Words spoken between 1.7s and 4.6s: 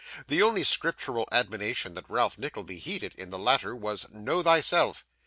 that Ralph Nickleby heeded, in the letter, was 'know